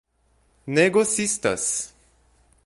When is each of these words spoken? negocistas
negocistas 0.65 1.93